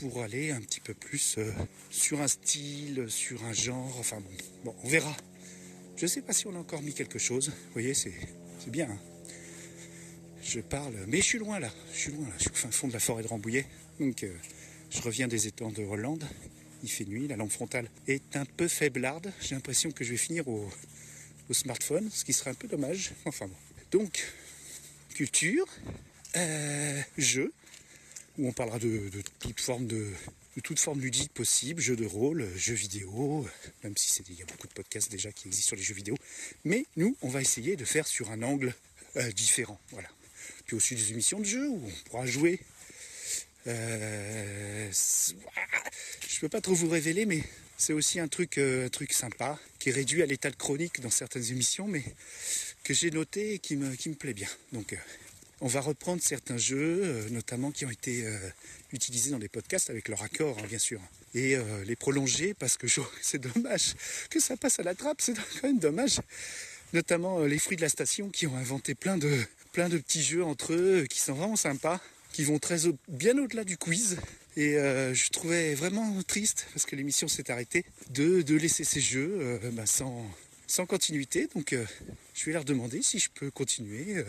pour 0.00 0.22
aller 0.22 0.50
un 0.50 0.60
petit 0.60 0.80
peu 0.80 0.94
plus 0.94 1.36
euh, 1.38 1.50
sur 1.90 2.20
un 2.20 2.28
style, 2.28 3.06
sur 3.08 3.42
un 3.44 3.52
genre, 3.52 3.96
enfin 3.98 4.20
bon, 4.20 4.30
bon, 4.64 4.74
on 4.84 4.88
verra. 4.88 5.16
Je 5.96 6.04
ne 6.04 6.08
sais 6.08 6.22
pas 6.22 6.32
si 6.32 6.46
on 6.46 6.54
a 6.54 6.58
encore 6.58 6.82
mis 6.82 6.94
quelque 6.94 7.18
chose. 7.18 7.48
Vous 7.48 7.72
voyez, 7.72 7.92
c'est 7.92 8.12
bien. 8.68 8.88
Hein. 8.88 8.98
je 10.42 10.60
parle, 10.60 10.94
mais 11.08 11.18
je 11.18 11.24
suis 11.24 11.38
loin 11.38 11.58
là. 11.58 11.72
Je 11.92 11.98
suis 11.98 12.12
loin 12.12 12.28
là. 12.28 12.34
Je 12.36 12.42
suis 12.42 12.50
au 12.52 12.54
fin 12.54 12.70
fond 12.70 12.86
de 12.86 12.92
la 12.92 13.00
forêt 13.00 13.24
de 13.24 13.28
Rambouillet. 13.28 13.66
Donc, 13.98 14.22
euh, 14.22 14.32
je 14.90 15.02
reviens 15.02 15.26
des 15.26 15.48
étangs 15.48 15.72
de 15.72 15.82
Hollande. 15.82 16.24
Il 16.84 16.88
fait 16.88 17.04
nuit. 17.04 17.26
La 17.26 17.36
lampe 17.36 17.50
frontale 17.50 17.90
est 18.06 18.36
un 18.36 18.44
peu 18.44 18.68
faiblarde. 18.68 19.32
J'ai 19.40 19.56
l'impression 19.56 19.90
que 19.90 20.04
je 20.04 20.12
vais 20.12 20.16
finir 20.16 20.46
au, 20.46 20.70
smartphone, 21.50 22.08
ce 22.12 22.24
qui 22.24 22.32
serait 22.32 22.50
un 22.50 22.54
peu 22.54 22.68
dommage. 22.68 23.10
Enfin 23.24 23.48
bon. 23.48 23.56
Donc, 23.90 24.24
culture, 25.18 25.66
euh, 26.36 27.02
jeu, 27.16 27.52
où 28.38 28.46
on 28.46 28.52
parlera 28.52 28.78
de, 28.78 29.10
toute 29.42 29.58
forme 29.58 29.88
de, 29.88 30.12
ludique 30.94 31.34
possible, 31.34 31.80
jeux 31.80 31.96
de 31.96 32.06
rôle, 32.06 32.48
jeux 32.54 32.74
vidéo, 32.74 33.44
même 33.82 33.96
si 33.96 34.22
il 34.28 34.38
y 34.38 34.42
a 34.42 34.44
beaucoup 34.44 34.68
de 34.68 34.72
podcasts 34.74 35.10
déjà 35.10 35.32
qui 35.32 35.48
existent 35.48 35.70
sur 35.70 35.76
les 35.76 35.82
jeux 35.82 35.96
vidéo. 35.96 36.16
Mais 36.62 36.86
nous, 36.94 37.16
on 37.22 37.30
va 37.30 37.40
essayer 37.40 37.74
de 37.74 37.84
faire 37.84 38.06
sur 38.06 38.30
un 38.30 38.42
angle 38.42 38.72
euh, 39.16 39.32
différent. 39.32 39.80
Voilà. 39.90 40.08
Puis 40.66 40.76
aussi 40.76 40.94
des 40.94 41.10
émissions 41.10 41.40
de 41.40 41.46
jeux 41.46 41.68
où 41.68 41.82
on 41.84 42.08
pourra 42.08 42.24
jouer. 42.24 42.60
Euh, 43.66 44.88
je 44.92 46.36
ne 46.36 46.40
peux 46.42 46.48
pas 46.48 46.60
trop 46.60 46.74
vous 46.74 46.88
révéler, 46.88 47.26
mais 47.26 47.42
c'est 47.76 47.92
aussi 47.92 48.20
un 48.20 48.28
truc, 48.28 48.58
euh, 48.58 48.86
un 48.86 48.88
truc 48.88 49.12
sympa, 49.12 49.58
qui 49.80 49.88
est 49.88 49.92
réduit 49.92 50.22
à 50.22 50.26
l'état 50.26 50.50
de 50.50 50.56
chronique 50.56 51.00
dans 51.00 51.10
certaines 51.10 51.50
émissions, 51.50 51.88
mais 51.88 52.04
j'ai 52.94 53.10
noté 53.10 53.54
et 53.54 53.58
qui 53.58 53.76
me, 53.76 53.94
plaît 54.14 54.34
bien. 54.34 54.48
Donc 54.72 54.96
on 55.60 55.66
va 55.66 55.80
reprendre 55.80 56.22
certains 56.22 56.56
jeux, 56.56 57.00
euh, 57.02 57.28
notamment 57.30 57.70
qui 57.70 57.84
ont 57.84 57.90
été 57.90 58.24
euh, 58.24 58.38
utilisés 58.92 59.30
dans 59.30 59.38
des 59.38 59.48
podcasts 59.48 59.90
avec 59.90 60.08
leur 60.08 60.22
accord, 60.22 60.56
hein, 60.58 60.66
bien 60.68 60.78
sûr, 60.78 61.00
et 61.34 61.56
euh, 61.56 61.84
les 61.84 61.96
prolonger 61.96 62.54
parce 62.54 62.76
que 62.76 62.86
c'est 63.20 63.38
dommage 63.38 63.94
que 64.30 64.38
ça 64.40 64.56
passe 64.56 64.78
à 64.78 64.82
la 64.82 64.94
trappe, 64.94 65.20
c'est 65.20 65.34
quand 65.34 65.64
même 65.64 65.78
dommage. 65.78 66.20
Notamment 66.92 67.40
les 67.40 67.58
fruits 67.58 67.76
de 67.76 67.82
la 67.82 67.88
station 67.88 68.30
qui 68.30 68.46
ont 68.46 68.56
inventé 68.56 68.94
plein 68.94 69.18
de, 69.18 69.30
plein 69.72 69.88
de 69.88 69.98
petits 69.98 70.22
jeux 70.22 70.44
entre 70.44 70.72
eux 70.72 71.06
qui 71.10 71.20
sont 71.20 71.34
vraiment 71.34 71.56
sympas, 71.56 72.00
qui 72.32 72.44
vont 72.44 72.58
très 72.58 72.78
bien 73.08 73.36
au-delà 73.36 73.64
du 73.64 73.76
quiz. 73.76 74.16
Et 74.56 74.72
je 74.72 75.28
trouvais 75.28 75.74
vraiment 75.74 76.20
triste, 76.22 76.66
parce 76.72 76.86
que 76.86 76.96
l'émission 76.96 77.28
s'est 77.28 77.50
arrêtée, 77.50 77.84
de, 78.10 78.54
laisser 78.54 78.84
ces 78.84 79.00
jeux 79.00 79.60
bah, 79.74 79.84
sans, 79.84 80.26
sans 80.68 80.86
continuité. 80.86 81.48
Donc 81.54 81.74
je 82.34 82.44
vais 82.44 82.52
leur 82.52 82.64
demander 82.64 83.02
si 83.02 83.18
je 83.18 83.28
peux 83.30 83.50
continuer 83.50 84.24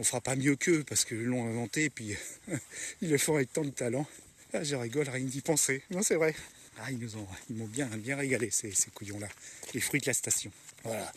on 0.00 0.02
fera 0.02 0.22
pas 0.22 0.34
mieux 0.34 0.56
qu'eux 0.56 0.82
parce 0.84 1.04
qu'ils 1.04 1.24
l'ont 1.24 1.46
inventé 1.46 1.84
et 1.84 1.90
puis 1.90 2.16
ils 3.02 3.10
le 3.10 3.18
font 3.18 3.34
avec 3.36 3.52
tant 3.52 3.64
de 3.64 3.70
talent. 3.70 4.06
Ah, 4.54 4.64
je 4.64 4.74
rigole, 4.74 5.08
rien 5.08 5.24
d'y 5.24 5.42
penser. 5.42 5.82
Non, 5.90 6.02
c'est 6.02 6.14
vrai. 6.14 6.34
Ah, 6.78 6.90
ils 6.90 6.98
nous 6.98 7.16
ont, 7.16 7.26
ils 7.50 7.56
m'ont 7.56 7.66
bien, 7.66 7.86
bien 7.86 8.16
régalé 8.16 8.50
ces, 8.50 8.72
couillons-là. 8.94 9.28
Les 9.74 9.80
fruits 9.80 10.00
de 10.00 10.06
la 10.06 10.14
station. 10.14 10.50
Voilà. 10.84 11.12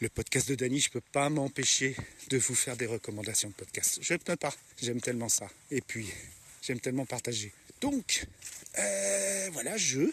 Le 0.00 0.08
podcast 0.08 0.48
de 0.48 0.54
Dany, 0.54 0.80
je 0.80 0.90
peux 0.90 1.00
pas 1.00 1.28
m'empêcher 1.28 1.96
de 2.30 2.38
vous 2.38 2.54
faire 2.54 2.76
des 2.76 2.86
recommandations 2.86 3.48
de 3.48 3.54
podcast. 3.54 3.98
Je 4.00 4.14
ne 4.14 4.18
peux 4.18 4.36
pas. 4.36 4.54
J'aime 4.80 5.00
tellement 5.00 5.28
ça. 5.28 5.48
Et 5.72 5.80
puis, 5.80 6.08
j'aime 6.62 6.78
tellement 6.78 7.04
partager. 7.04 7.52
Donc, 7.80 8.26
euh, 8.78 9.48
voilà, 9.52 9.76
jeu 9.76 10.12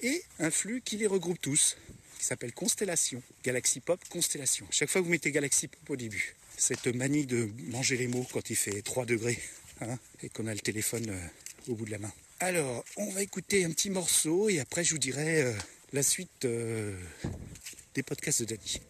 et 0.00 0.22
un 0.38 0.52
flux 0.52 0.80
qui 0.84 0.96
les 0.96 1.08
regroupe 1.08 1.40
tous, 1.40 1.76
qui 2.18 2.24
s'appelle 2.24 2.52
Constellation. 2.52 3.22
Galaxy 3.44 3.80
Pop 3.80 4.00
Constellation. 4.08 4.66
Chaque 4.70 4.90
fois 4.90 5.00
que 5.00 5.06
vous 5.06 5.12
mettez 5.12 5.30
Galaxy 5.30 5.68
Pop 5.68 5.90
au 5.90 5.96
début, 5.96 6.34
cette 6.56 6.88
manie 6.88 7.26
de 7.26 7.48
manger 7.70 7.96
les 7.96 8.08
mots 8.08 8.26
quand 8.32 8.50
il 8.50 8.56
fait 8.56 8.82
3 8.82 9.06
degrés 9.06 9.38
hein, 9.80 9.98
et 10.22 10.28
qu'on 10.28 10.46
a 10.46 10.54
le 10.54 10.60
téléphone 10.60 11.10
euh, 11.10 11.70
au 11.72 11.74
bout 11.74 11.84
de 11.84 11.90
la 11.90 11.98
main. 11.98 12.12
Alors, 12.40 12.84
on 12.96 13.10
va 13.10 13.22
écouter 13.22 13.64
un 13.64 13.70
petit 13.70 13.90
morceau 13.90 14.48
et 14.48 14.60
après 14.60 14.84
je 14.84 14.92
vous 14.92 14.98
dirai 14.98 15.42
euh, 15.42 15.52
la 15.92 16.02
suite 16.02 16.44
euh, 16.44 16.96
des 17.94 18.02
podcasts 18.02 18.40
de 18.42 18.56
Danny. 18.56 18.80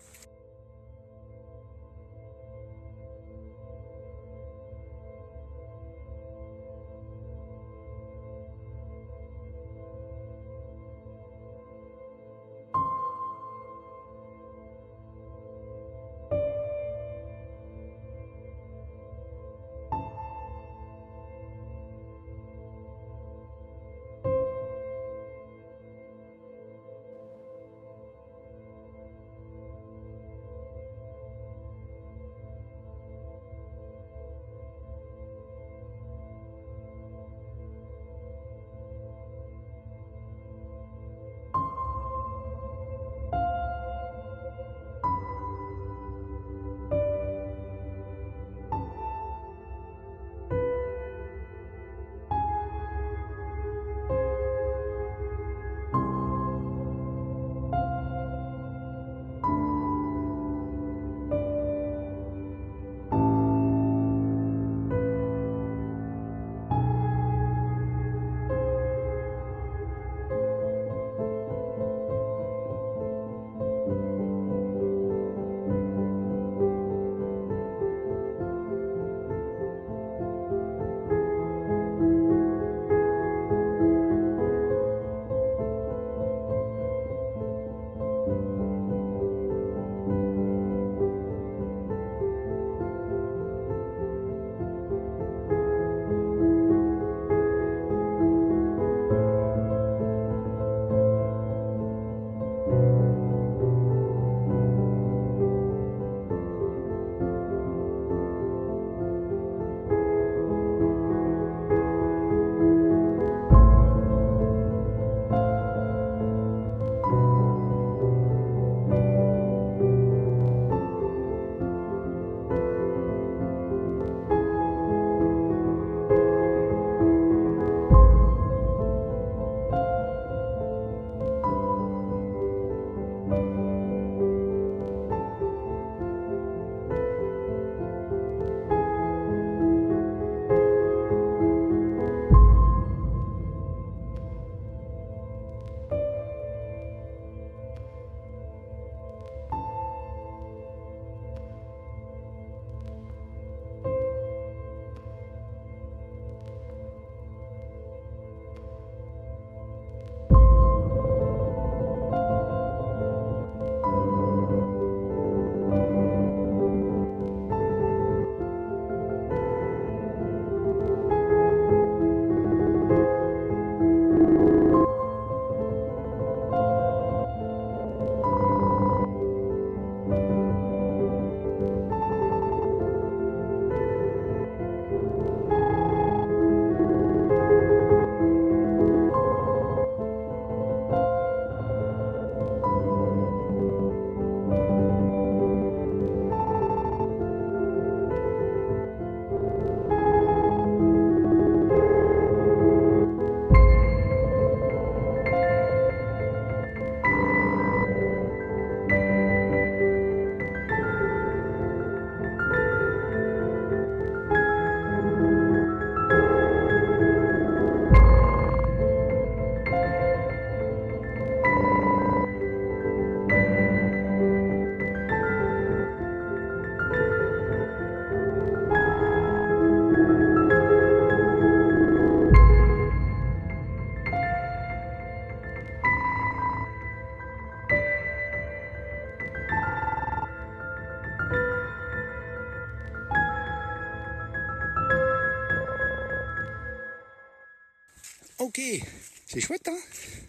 C'est 249.27 249.41
chouette, 249.41 249.69
hein 249.69 249.79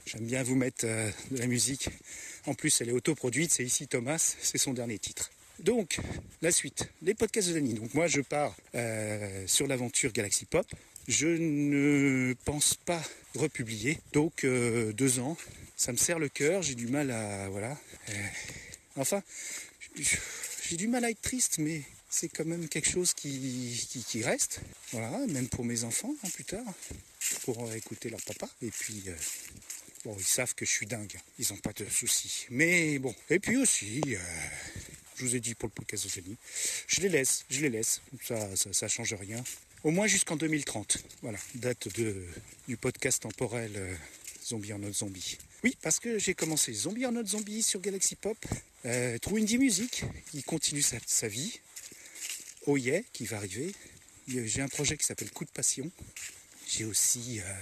J'aime 0.05 0.25
bien 0.25 0.43
vous 0.43 0.55
mettre 0.55 0.85
euh, 0.85 1.09
de 1.31 1.37
la 1.39 1.47
musique. 1.47 1.89
En 2.45 2.53
plus, 2.53 2.79
elle 2.79 2.89
est 2.89 2.93
autoproduite, 2.93 3.51
c'est 3.51 3.63
ici 3.63 3.87
Thomas, 3.87 4.35
c'est 4.39 4.59
son 4.59 4.73
dernier 4.73 4.99
titre. 4.99 5.31
Donc, 5.59 5.97
la 6.43 6.51
suite, 6.51 6.89
les 7.01 7.15
podcasts 7.15 7.47
de 7.47 7.53
Dany. 7.53 7.73
Donc 7.73 7.93
moi, 7.95 8.05
je 8.05 8.21
pars 8.21 8.55
euh, 8.75 9.47
sur 9.47 9.65
l'aventure 9.65 10.11
Galaxy 10.11 10.45
Pop. 10.45 10.67
Je 11.07 11.25
ne 11.27 12.35
pense 12.45 12.75
pas 12.75 13.01
republier. 13.35 13.97
Donc, 14.13 14.43
euh, 14.43 14.93
deux 14.93 15.17
ans, 15.19 15.35
ça 15.75 15.91
me 15.91 15.97
serre 15.97 16.19
le 16.19 16.29
cœur, 16.29 16.61
j'ai 16.61 16.75
du 16.75 16.87
mal 16.87 17.09
à... 17.09 17.49
Voilà. 17.49 17.75
enfin, 18.95 19.23
j'ai 19.95 20.77
du 20.77 20.87
mal 20.87 21.03
à 21.03 21.09
être 21.09 21.21
triste, 21.21 21.57
mais 21.57 21.81
c'est 22.09 22.29
quand 22.29 22.45
même 22.45 22.67
quelque 22.69 22.89
chose 22.89 23.15
qui, 23.15 23.87
qui, 24.07 24.21
reste. 24.21 24.61
Voilà, 24.91 25.17
même 25.27 25.47
pour 25.47 25.65
mes 25.65 25.83
enfants, 25.83 26.13
hein, 26.23 26.29
plus 26.31 26.45
tard, 26.45 26.65
pour 27.43 27.71
écouter 27.73 28.09
leur 28.09 28.21
papa. 28.21 28.49
Et 28.61 28.71
puis, 28.71 29.03
euh, 29.07 29.15
bon, 30.05 30.15
ils 30.17 30.25
savent 30.25 30.55
que 30.55 30.65
je 30.65 30.71
suis 30.71 30.85
dingue, 30.85 31.15
ils 31.37 31.47
n'ont 31.51 31.57
pas 31.57 31.73
de 31.73 31.85
soucis. 31.89 32.45
Mais 32.49 32.99
bon, 32.99 33.13
et 33.29 33.39
puis 33.39 33.57
aussi, 33.57 34.01
euh, 34.07 34.17
je 35.15 35.25
vous 35.25 35.35
ai 35.35 35.39
dit 35.39 35.55
pour 35.55 35.67
le 35.67 35.73
podcast 35.73 36.05
de 36.05 36.23
je 36.87 37.01
les 37.01 37.09
laisse, 37.09 37.45
je 37.49 37.61
les 37.61 37.69
laisse, 37.69 38.01
ça, 38.23 38.49
ça, 38.55 38.87
change 38.87 39.13
rien. 39.13 39.43
Au 39.83 39.91
moins 39.91 40.07
jusqu'en 40.07 40.35
2030. 40.35 40.97
Voilà, 41.21 41.39
date 41.55 41.87
de, 41.97 42.25
du 42.67 42.77
podcast 42.77 43.23
temporel 43.23 43.71
euh, 43.75 43.95
Zombie 44.45 44.73
en 44.73 44.79
mode 44.79 44.93
zombie. 44.93 45.37
Oui, 45.63 45.75
parce 45.81 45.99
que 45.99 46.19
j'ai 46.19 46.33
commencé 46.33 46.73
Zombie 46.73 47.05
en 47.05 47.11
mode 47.11 47.27
zombie 47.27 47.63
sur 47.63 47.79
Galaxy 47.81 48.15
Pop. 48.15 48.37
True 49.21 49.39
Indie 49.39 49.57
Music, 49.57 50.03
il 50.33 50.43
continue 50.43 50.81
sa, 50.81 50.97
sa 51.05 51.27
vie. 51.27 51.59
Oh 52.65 52.77
yeah, 52.77 53.01
qui 53.13 53.25
va 53.25 53.37
arriver. 53.37 53.73
J'ai 54.27 54.61
un 54.61 54.67
projet 54.67 54.95
qui 54.95 55.05
s'appelle 55.05 55.31
Coup 55.31 55.43
de 55.43 55.49
Passion. 55.49 55.91
J'ai 56.69 56.85
aussi 56.85 57.39
euh, 57.39 57.53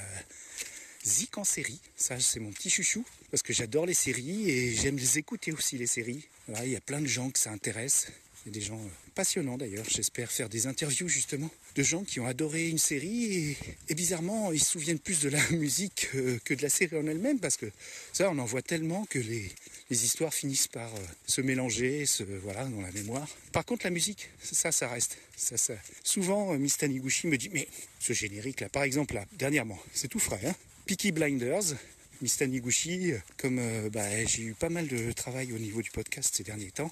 Zik 1.05 1.37
en 1.37 1.45
série. 1.45 1.79
Ça, 1.95 2.19
c'est 2.19 2.41
mon 2.41 2.51
petit 2.51 2.69
chouchou. 2.69 3.05
Parce 3.31 3.41
que 3.41 3.53
j'adore 3.53 3.85
les 3.85 3.93
séries 3.93 4.49
et 4.49 4.75
j'aime 4.75 4.97
les 4.97 5.17
écouter 5.17 5.53
aussi, 5.53 5.77
les 5.77 5.87
séries. 5.87 6.27
il 6.63 6.69
y 6.69 6.75
a 6.75 6.81
plein 6.81 6.99
de 6.99 7.07
gens 7.07 7.29
que 7.29 7.39
ça 7.39 7.51
intéresse. 7.51 8.07
Il 8.45 8.51
des 8.51 8.61
gens 8.61 8.79
euh, 8.79 8.89
passionnants 9.15 9.57
d'ailleurs. 9.57 9.85
J'espère 9.89 10.31
faire 10.31 10.49
des 10.49 10.67
interviews 10.67 11.07
justement 11.07 11.49
de 11.75 11.83
gens 11.83 12.03
qui 12.03 12.19
ont 12.19 12.25
adoré 12.25 12.69
une 12.69 12.77
série 12.77 13.55
et, 13.89 13.95
bizarrement 13.95 14.51
ils 14.51 14.59
se 14.59 14.71
souviennent 14.71 14.99
plus 14.99 15.19
de 15.21 15.29
la 15.29 15.49
musique 15.51 16.09
euh, 16.15 16.39
que 16.45 16.53
de 16.53 16.61
la 16.61 16.69
série 16.69 16.97
en 16.97 17.07
elle-même 17.07 17.39
parce 17.39 17.57
que 17.57 17.65
ça 18.13 18.29
on 18.31 18.37
en 18.39 18.45
voit 18.45 18.61
tellement 18.61 19.05
que 19.05 19.19
les, 19.19 19.51
histoires 19.89 20.33
finissent 20.33 20.67
par 20.67 20.93
euh, 20.93 20.99
se 21.25 21.41
mélanger, 21.41 22.05
se, 22.05 22.23
voilà, 22.23 22.65
dans 22.65 22.81
la 22.81 22.91
mémoire. 22.91 23.27
Par 23.51 23.65
contre 23.65 23.85
la 23.85 23.89
musique, 23.89 24.29
ça, 24.41 24.71
ça 24.71 24.87
reste. 24.87 25.17
Ça, 25.35 25.57
ça. 25.57 25.73
Souvent 26.03 26.53
Miss 26.57 26.77
Taniguchi 26.77 27.27
me 27.27 27.37
dit 27.37 27.49
mais 27.53 27.67
ce 27.99 28.13
générique 28.13 28.61
là, 28.61 28.69
par 28.69 28.83
exemple 28.83 29.15
là, 29.15 29.25
dernièrement, 29.33 29.79
c'est 29.93 30.07
tout 30.07 30.19
frais, 30.19 30.41
hein 30.45 30.55
Peaky 30.85 31.11
Blinders, 31.11 31.75
Miss 32.21 32.37
Taniguchi, 32.37 33.13
comme 33.37 33.61
bah, 33.89 34.25
j'ai 34.25 34.43
eu 34.43 34.53
pas 34.53 34.69
mal 34.69 34.87
de 34.87 35.11
travail 35.11 35.51
au 35.53 35.59
niveau 35.59 35.81
du 35.81 35.91
podcast 35.91 36.33
ces 36.35 36.43
derniers 36.43 36.71
temps, 36.71 36.91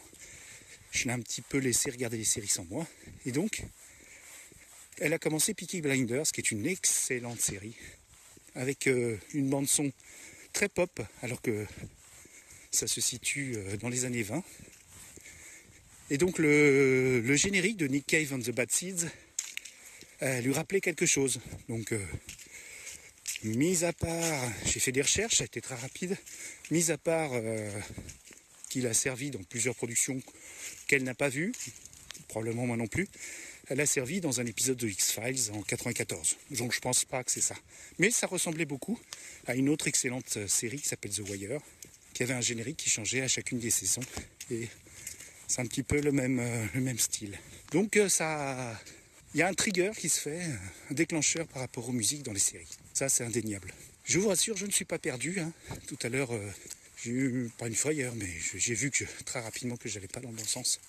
je 0.92 1.06
l'ai 1.06 1.12
un 1.12 1.20
petit 1.20 1.42
peu 1.42 1.58
laissé 1.58 1.92
regarder 1.92 2.18
les 2.18 2.24
séries 2.24 2.48
sans 2.48 2.66
moi. 2.66 2.88
Et 3.26 3.32
donc, 3.32 3.64
elle 5.00 5.14
a 5.14 5.20
commencé 5.20 5.54
Peaky 5.54 5.82
Blinders, 5.82 6.28
qui 6.32 6.40
est 6.40 6.52
une 6.52 6.66
excellente 6.66 7.42
série, 7.42 7.76
avec 8.56 8.88
euh, 8.88 9.18
une 9.34 9.50
bande 9.50 9.68
son 9.68 9.92
très 10.54 10.70
pop, 10.70 11.02
alors 11.22 11.42
que 11.42 11.66
ça 12.76 12.88
se 12.88 13.02
situe 13.02 13.56
euh, 13.56 13.78
dans 13.78 13.90
les 13.90 14.06
années 14.06 14.24
20. 14.24 14.44
Et 16.12 16.18
donc 16.18 16.38
le, 16.38 17.36
générique 17.36 17.78
de 17.78 17.88
Nick 17.88 18.06
Cave 18.06 18.34
and 18.34 18.40
the 18.40 18.52
Bad 18.52 18.72
Seeds 18.72 19.08
lui 20.44 20.54
rappelait 20.54 20.82
quelque 20.82 21.06
chose. 21.06 21.40
Donc, 21.70 21.92
euh, 21.92 22.00
mis 23.44 23.84
à 23.84 23.94
part, 23.94 24.52
j'ai 24.66 24.80
fait 24.80 24.92
des 24.92 25.02
recherches, 25.02 25.36
ça 25.36 25.44
a 25.44 25.46
été 25.46 25.62
très 25.62 25.76
rapide, 25.76 26.18
mis 26.72 26.90
à 26.90 26.98
part 26.98 27.32
qu'il 28.70 28.88
a 28.88 28.94
servi 28.94 29.30
dans 29.30 29.44
plusieurs 29.44 29.76
productions 29.76 30.22
qu'elle 30.88 31.04
n'a 31.04 31.14
pas 31.14 31.30
vu, 31.30 31.52
probablement 32.28 32.66
moi 32.66 32.78
non 32.78 32.88
plus. 32.88 33.08
Elle 33.68 33.82
a 33.82 33.86
servi 33.88 34.22
dans 34.22 34.40
un 34.40 34.46
épisode 34.46 34.78
de 34.78 34.88
X-Files 34.88 35.52
en 35.52 35.64
94. 35.64 36.38
Donc 36.52 36.72
je 36.72 36.80
pense 36.80 37.04
pas 37.04 37.24
que 37.24 37.32
c'est 37.32 37.42
ça. 37.42 37.56
Mais 37.98 38.12
ça 38.12 38.28
ressemblait 38.28 38.66
beaucoup 38.66 39.00
à 39.48 39.56
une 39.56 39.70
autre 39.70 39.88
excellente 39.88 40.48
série 40.48 40.80
qui 40.80 40.88
s'appelle 40.88 41.12
The 41.12 41.28
Wire, 41.28 41.60
qui 42.16 42.24
avait 42.24 42.34
un 42.34 42.42
générique 42.42 42.78
qui 42.78 42.90
changeait 42.90 43.22
à 43.22 43.28
chacune 43.28 43.60
des 43.60 43.70
saisons. 43.70 44.02
Et 44.50 44.70
c'est 45.48 45.62
un 45.62 45.66
petit 45.68 45.84
peu 45.84 46.00
le 46.00 46.12
même, 46.12 46.40
euh, 46.40 46.98
style. 46.98 47.38
Donc 47.72 47.98
euh, 47.98 48.10
ça. 48.10 48.82
Il 49.34 49.40
y 49.40 49.42
a 49.42 49.48
un 49.50 49.54
trigger 49.54 49.92
qui 49.98 50.08
se 50.08 50.22
fait, 50.22 50.42
un 50.90 50.94
déclencheur 50.94 51.46
par 51.48 51.62
rapport 51.62 51.90
aux 51.90 51.92
musiques 51.92 52.24
dans 52.24 52.32
les 52.32 52.40
séries. 52.40 52.70
Ça, 52.94 53.10
c'est 53.10 53.26
indéniable. 53.26 53.74
Je 54.06 54.18
vous 54.18 54.30
rassure, 54.30 54.56
je 54.56 54.66
ne 54.66 54.72
suis 54.72 54.86
pas 54.86 54.98
perdu. 54.98 55.42
Hein. 55.42 55.52
Tout 55.88 56.00
à 56.04 56.08
l'heure, 56.08 56.34
euh, 56.34 56.52
j'ai 57.04 57.12
eu, 57.12 57.52
pas 57.58 57.68
une 57.68 57.76
frayeur, 57.76 58.16
mais 58.16 58.30
j'ai 58.56 58.74
vu 58.74 58.92
que 58.92 59.04
très 59.26 59.42
rapidement 59.42 59.76
que 59.76 59.90
j'allais 59.90 60.08
pas 60.08 60.22
dans 60.22 60.30
le 60.30 60.38
bon 60.38 60.46
sens. 60.46 60.80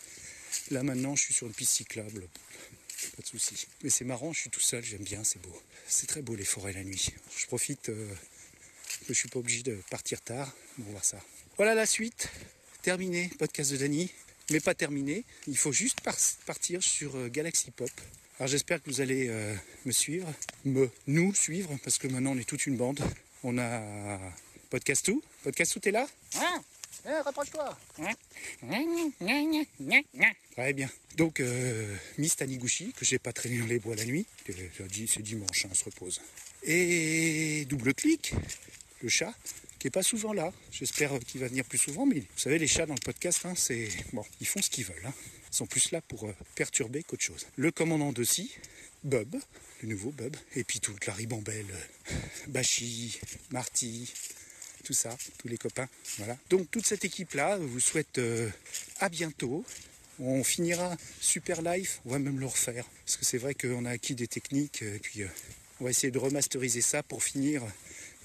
Là 0.70 0.84
maintenant, 0.84 1.16
je 1.16 1.22
suis 1.22 1.34
sur 1.34 1.48
une 1.48 1.54
piste 1.54 1.72
cyclable, 1.72 2.22
pas 3.16 3.22
de 3.22 3.26
souci. 3.26 3.66
Mais 3.82 3.90
c'est 3.90 4.04
marrant, 4.04 4.32
je 4.32 4.42
suis 4.42 4.50
tout 4.50 4.60
seul, 4.60 4.84
j'aime 4.84 5.02
bien, 5.02 5.24
c'est 5.24 5.42
beau. 5.42 5.60
C'est 5.88 6.06
très 6.06 6.22
beau 6.22 6.36
les 6.36 6.44
forêts 6.44 6.72
la 6.72 6.84
nuit. 6.84 7.08
Je 7.36 7.46
profite 7.46 7.90
je 9.08 9.18
suis 9.18 9.28
pas 9.28 9.38
obligé 9.38 9.62
de 9.62 9.78
partir 9.90 10.20
tard. 10.20 10.52
On 10.78 10.90
voir 10.90 11.04
ça. 11.04 11.18
Voilà 11.56 11.74
la 11.74 11.86
suite. 11.86 12.28
Terminé, 12.82 13.30
podcast 13.38 13.72
de 13.72 13.76
Dany. 13.76 14.10
Mais 14.50 14.60
pas 14.60 14.74
terminé. 14.74 15.24
Il 15.46 15.56
faut 15.56 15.72
juste 15.72 16.00
partir 16.46 16.82
sur 16.82 17.16
euh, 17.16 17.28
Galaxy 17.28 17.70
Pop. 17.70 17.90
Alors 18.38 18.48
j'espère 18.48 18.82
que 18.82 18.90
vous 18.90 19.00
allez 19.00 19.28
euh, 19.28 19.54
me 19.86 19.92
suivre, 19.92 20.32
me, 20.64 20.90
nous 21.06 21.34
suivre, 21.34 21.76
parce 21.82 21.98
que 21.98 22.06
maintenant 22.06 22.32
on 22.32 22.38
est 22.38 22.44
toute 22.48 22.66
une 22.66 22.76
bande. 22.76 23.00
On 23.42 23.58
a 23.58 24.18
Podcast 24.70 25.06
tout 25.06 25.22
Podcast 25.42 25.72
tout, 25.72 25.80
t'es 25.80 25.90
là? 25.90 26.06
Ah, 26.36 26.60
eh, 27.06 27.20
Rapproche-toi 27.24 27.78
Très 30.52 30.72
bien. 30.72 30.90
Donc, 31.16 31.40
euh, 31.40 31.96
Miss 32.18 32.36
Taniguchi, 32.36 32.92
que 32.92 33.04
j'ai 33.04 33.18
pas 33.18 33.32
traîné 33.32 33.58
dans 33.58 33.66
les 33.66 33.78
bois 33.78 33.94
la 33.94 34.04
nuit, 34.04 34.26
c'est 34.44 35.22
dimanche, 35.22 35.64
hein, 35.64 35.68
on 35.70 35.74
se 35.74 35.84
repose. 35.84 36.20
Et 36.62 37.64
double 37.68 37.94
clic, 37.94 38.34
le 39.02 39.08
chat, 39.08 39.34
qui 39.78 39.88
est 39.88 39.90
pas 39.90 40.02
souvent 40.02 40.32
là. 40.32 40.52
J'espère 40.70 41.18
qu'il 41.20 41.40
va 41.40 41.48
venir 41.48 41.64
plus 41.64 41.78
souvent, 41.78 42.06
mais 42.06 42.20
vous 42.20 42.38
savez, 42.38 42.58
les 42.58 42.66
chats 42.66 42.86
dans 42.86 42.94
le 42.94 43.00
podcast, 43.00 43.40
hein, 43.44 43.54
c'est 43.56 43.88
bon, 44.12 44.24
ils 44.40 44.46
font 44.46 44.62
ce 44.62 44.70
qu'ils 44.70 44.84
veulent. 44.84 45.06
Hein. 45.06 45.14
Ils 45.52 45.56
sont 45.56 45.66
plus 45.66 45.90
là 45.90 46.00
pour 46.00 46.24
euh, 46.24 46.34
perturber 46.54 47.02
qu'autre 47.02 47.22
chose. 47.22 47.46
Le 47.56 47.70
commandant 47.70 48.12
de 48.12 48.24
si, 48.24 48.52
Bob, 49.04 49.36
le 49.82 49.88
nouveau 49.88 50.10
Bob, 50.10 50.36
et 50.54 50.64
puis 50.64 50.80
toute 50.80 51.06
la 51.06 51.12
ribambelle, 51.12 51.66
euh, 52.10 52.62
Marty, 53.50 54.12
tout 54.84 54.92
ça, 54.92 55.16
tous 55.38 55.48
les 55.48 55.58
copains. 55.58 55.88
Voilà. 56.18 56.36
Donc 56.50 56.70
toute 56.70 56.86
cette 56.86 57.04
équipe-là 57.04 57.58
vous 57.58 57.80
souhaite 57.80 58.18
euh, 58.18 58.48
à 59.00 59.08
bientôt. 59.08 59.64
On 60.18 60.42
finira 60.44 60.96
Super 61.20 61.60
Life, 61.60 62.00
on 62.06 62.10
va 62.10 62.18
même 62.18 62.40
le 62.40 62.46
refaire. 62.46 62.86
Parce 63.04 63.16
que 63.16 63.24
c'est 63.24 63.38
vrai 63.38 63.54
qu'on 63.54 63.84
a 63.84 63.90
acquis 63.90 64.14
des 64.14 64.28
techniques, 64.28 64.82
et 64.82 64.98
puis 64.98 65.22
euh, 65.22 65.28
on 65.80 65.84
va 65.84 65.90
essayer 65.90 66.10
de 66.10 66.18
remasteriser 66.18 66.80
ça 66.80 67.02
pour 67.02 67.22
finir. 67.22 67.62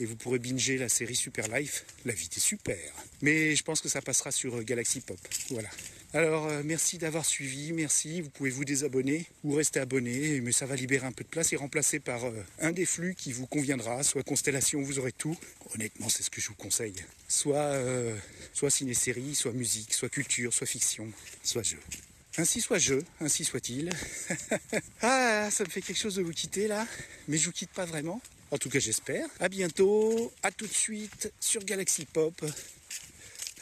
Et 0.02 0.06
vous 0.06 0.16
pourrez 0.16 0.40
binger 0.40 0.80
la 0.80 0.90
série 0.90 1.16
Super 1.16 1.48
Life. 1.48 1.86
La 2.06 2.14
vie 2.14 2.28
est 2.36 2.40
super. 2.40 2.76
Mais 3.22 3.56
je 3.56 3.62
pense 3.62 3.82
que 3.82 3.88
ça 3.88 4.02
passera 4.02 4.32
sur 4.32 4.58
euh, 4.58 4.64
Galaxy 4.64 5.00
Pop. 5.00 5.20
Voilà. 5.52 5.70
Alors 6.16 6.48
euh, 6.48 6.64
merci 6.66 6.98
d'avoir 6.98 7.24
suivi, 7.24 7.72
merci. 7.72 8.20
Vous 8.20 8.32
pouvez 8.32 8.50
vous 8.50 8.66
désabonner 8.66 9.28
ou 9.44 9.54
rester 9.54 9.80
abonné, 9.80 10.42
mais 10.42 10.54
ça 10.54 10.66
va 10.66 10.76
libérer 10.76 11.06
un 11.06 11.12
peu 11.12 11.24
de 11.24 11.30
place 11.30 11.54
et 11.54 11.56
remplacer 11.56 12.00
par 12.00 12.26
euh, 12.26 12.32
un 12.60 12.72
des 12.72 12.88
flux 12.88 13.14
qui 13.14 13.32
vous 13.32 13.46
conviendra, 13.46 14.02
soit 14.02 14.24
Constellation, 14.24 14.82
vous 14.82 14.98
aurez 14.98 15.12
tout. 15.12 15.38
Honnêtement, 15.76 16.10
c'est 16.10 16.24
ce 16.24 16.32
que 16.32 16.42
je 16.42 16.48
vous 16.48 16.56
conseille. 16.56 16.96
Soit, 17.28 17.80
soit 18.54 18.72
ciné-série, 18.72 19.36
soit 19.36 19.54
musique, 19.54 19.94
soit 19.94 20.10
culture, 20.10 20.52
soit 20.52 20.68
fiction, 20.68 21.08
soit 21.44 21.64
jeu. 21.64 21.80
Ainsi 22.38 22.60
soit 22.60 22.80
je, 22.80 22.96
ainsi 23.20 23.46
soit-il. 23.46 23.92
ah, 25.02 25.50
ça 25.52 25.64
me 25.64 25.70
fait 25.70 25.82
quelque 25.82 26.00
chose 26.00 26.16
de 26.16 26.24
vous 26.24 26.32
quitter 26.32 26.68
là, 26.68 26.88
mais 27.28 27.38
je 27.38 27.46
vous 27.46 27.52
quitte 27.52 27.72
pas 27.72 27.86
vraiment. 27.86 28.20
En 28.52 28.58
tout 28.58 28.70
cas, 28.70 28.80
j'espère. 28.80 29.28
À 29.40 29.48
bientôt, 29.48 30.32
à 30.44 30.52
tout 30.52 30.68
de 30.68 30.74
suite 30.74 31.32
sur 31.40 31.64
Galaxy 31.64 32.06
Pop. 32.06 32.44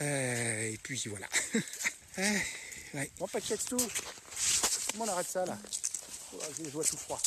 et 0.02 0.80
puis 0.82 1.02
voilà. 1.08 1.28
Ouais. 2.17 2.41
ouais. 2.95 3.12
Bon, 3.19 3.28
pas 3.28 3.39
de 3.39 3.45
tout. 3.67 3.78
Comment 4.91 5.06
on 5.06 5.10
arrête 5.10 5.28
ça 5.28 5.45
là 5.45 5.58
oh, 6.34 6.39
Je 6.63 6.69
vois 6.69 6.84
tout 6.84 6.97
froid. 6.97 7.21